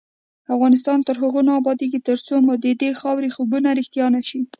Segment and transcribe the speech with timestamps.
[0.53, 4.41] افغانستان تر هغو نه ابادیږي، ترڅو مو ددې خاورې خوبونه رښتیا نشي.